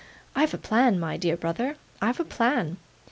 [0.35, 2.77] 'I've a plan, my dear brother, I've a plan.